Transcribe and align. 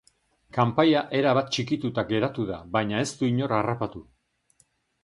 Kanpaia 0.55 1.03
erabat 1.19 1.53
txikituta 1.57 2.05
geratu 2.13 2.49
da 2.55 2.59
baina 2.79 3.05
ez 3.07 3.13
du 3.21 3.31
inor 3.35 3.57
harrapatu. 3.61 4.07